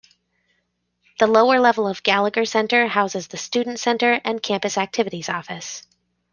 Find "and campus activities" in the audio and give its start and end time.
4.23-5.29